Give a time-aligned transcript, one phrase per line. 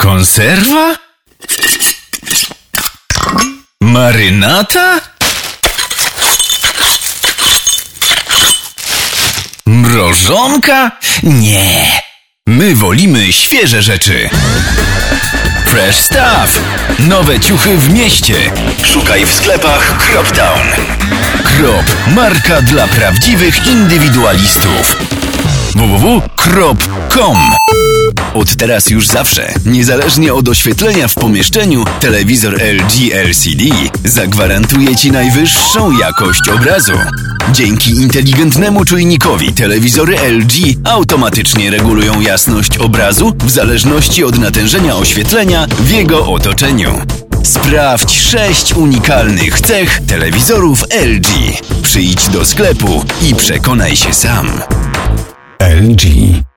[0.00, 0.96] Konserwa?
[3.80, 5.00] Marynata?
[9.66, 10.90] Mrożonka?
[11.22, 12.02] Nie.
[12.46, 14.30] My wolimy świeże rzeczy.
[15.66, 16.60] Fresh Stuff.
[16.98, 18.34] Nowe ciuchy w mieście.
[18.84, 20.68] Szukaj w sklepach Croptown.
[21.44, 21.84] Krop.
[22.14, 25.09] Marka dla prawdziwych indywidualistów.
[25.72, 27.36] www.krop.com
[28.34, 33.64] Od teraz już zawsze, niezależnie od oświetlenia w pomieszczeniu, telewizor LG LCD
[34.04, 36.92] zagwarantuje Ci najwyższą jakość obrazu.
[37.52, 40.52] Dzięki inteligentnemu czujnikowi telewizory LG
[40.84, 47.00] automatycznie regulują jasność obrazu w zależności od natężenia oświetlenia w jego otoczeniu.
[47.42, 51.28] Sprawdź sześć unikalnych cech telewizorów LG.
[51.82, 54.62] Przyjdź do sklepu i przekonaj się sam.
[55.60, 56.49] LG.